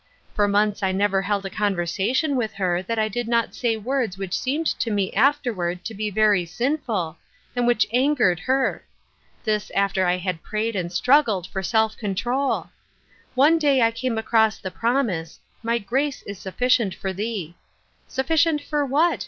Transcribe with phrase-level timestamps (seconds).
[0.33, 4.17] For months I never held a conversation with her that I did not say words
[4.17, 7.17] which seemed to me afterward to be very sinful,
[7.55, 8.83] and which angered her.
[9.43, 12.71] This after I had prayed and struggled for self control.
[13.35, 17.53] One day I came across the prom ise,' My grace is sufficient for thee.'
[18.07, 19.19] Sufficient for what?